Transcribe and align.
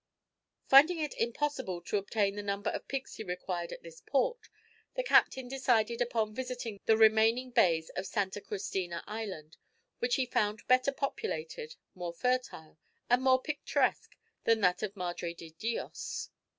Finding 0.65 0.97
it 0.97 1.13
impossible 1.19 1.79
to 1.83 1.97
obtain 1.97 2.33
the 2.35 2.41
number 2.41 2.71
of 2.71 2.87
pigs 2.87 3.17
he 3.17 3.23
required 3.23 3.71
at 3.71 3.83
this 3.83 4.01
port, 4.01 4.49
the 4.95 5.03
captain 5.03 5.47
decided 5.47 6.01
upon 6.01 6.33
visiting 6.33 6.79
the 6.87 6.97
remaining 6.97 7.51
bays 7.51 7.89
of 7.89 8.07
Santa 8.07 8.41
Cristina 8.41 9.03
Island, 9.05 9.57
which 9.99 10.15
he 10.15 10.25
found 10.25 10.65
better 10.65 10.91
populated, 10.91 11.75
more 11.93 12.15
fertile, 12.15 12.79
and 13.11 13.21
more 13.21 13.43
picturesque 13.43 14.15
than 14.43 14.59
that 14.61 14.81
of 14.81 14.95
Madre 14.95 15.35
de 15.35 15.51
Dios. 15.51 16.31